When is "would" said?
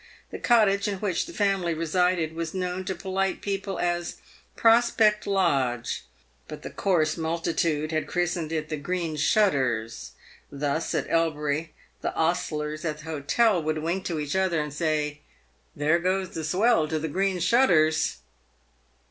13.61-13.77